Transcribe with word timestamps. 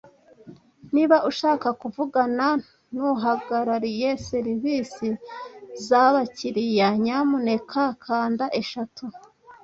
Niba 0.93 1.17
ushaka 1.29 1.67
kuvugana 1.81 2.47
nuhagarariye 2.93 4.09
serivisi 4.29 5.07
zabakiriya, 5.85 6.87
nyamuneka 7.03 7.81
kanda 8.03 8.45
eshatu. 8.61 9.03